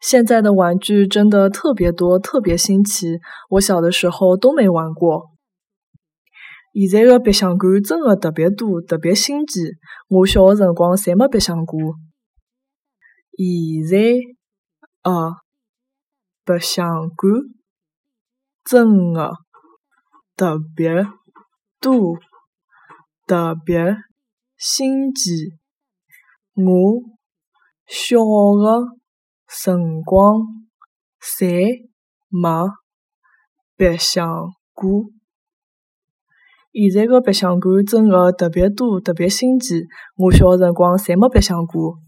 [0.00, 3.18] 现在的玩具真的特别多，特别新奇，
[3.50, 5.30] 我小的时候都没玩过。
[6.72, 9.60] 现在的白相馆真的特别多，特别新奇，
[10.08, 11.96] 我小的辰光侪没白相过。
[13.36, 14.14] 现在
[15.02, 15.34] 的
[16.44, 17.32] 白相馆
[18.64, 19.32] 真的
[20.36, 21.06] 特别
[21.80, 22.18] 多，
[23.26, 23.96] 特别
[24.56, 25.58] 新奇，
[26.54, 27.02] 我
[27.86, 28.99] 小的
[29.50, 30.42] 辰光
[31.20, 31.88] 侪
[32.28, 32.70] 没
[33.76, 34.26] 白相
[34.72, 35.06] 过。
[36.72, 39.74] 现在的白相馆真的特别多，特别新奇，
[40.16, 41.98] 我小辰光侪没白相过。